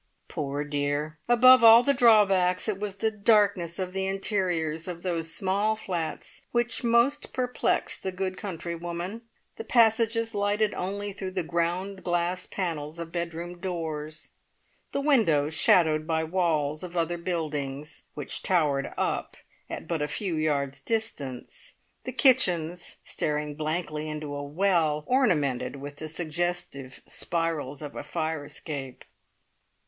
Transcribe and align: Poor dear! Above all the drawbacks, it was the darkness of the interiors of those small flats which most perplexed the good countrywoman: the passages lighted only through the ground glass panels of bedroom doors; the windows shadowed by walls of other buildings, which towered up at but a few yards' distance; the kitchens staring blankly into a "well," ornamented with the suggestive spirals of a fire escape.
Poor 0.27 0.63
dear! 0.63 1.19
Above 1.29 1.63
all 1.63 1.83
the 1.83 1.93
drawbacks, 1.93 2.67
it 2.67 2.79
was 2.79 2.95
the 2.95 3.11
darkness 3.11 3.77
of 3.77 3.93
the 3.93 4.07
interiors 4.07 4.87
of 4.87 5.03
those 5.03 5.31
small 5.31 5.75
flats 5.75 6.47
which 6.51 6.83
most 6.83 7.33
perplexed 7.33 8.01
the 8.01 8.11
good 8.11 8.35
countrywoman: 8.35 9.21
the 9.57 9.63
passages 9.63 10.33
lighted 10.33 10.73
only 10.73 11.11
through 11.11 11.29
the 11.29 11.43
ground 11.43 12.03
glass 12.03 12.47
panels 12.47 12.97
of 12.97 13.11
bedroom 13.11 13.59
doors; 13.59 14.31
the 14.91 14.99
windows 14.99 15.53
shadowed 15.53 16.07
by 16.07 16.23
walls 16.23 16.81
of 16.83 16.97
other 16.97 17.19
buildings, 17.19 18.05
which 18.15 18.41
towered 18.41 18.91
up 18.97 19.37
at 19.69 19.87
but 19.87 20.01
a 20.01 20.07
few 20.07 20.35
yards' 20.35 20.81
distance; 20.81 21.75
the 22.05 22.11
kitchens 22.11 22.95
staring 23.03 23.53
blankly 23.53 24.09
into 24.09 24.33
a 24.33 24.41
"well," 24.41 25.03
ornamented 25.05 25.75
with 25.75 25.97
the 25.97 26.07
suggestive 26.07 27.03
spirals 27.05 27.83
of 27.83 27.95
a 27.95 28.01
fire 28.01 28.43
escape. 28.43 29.05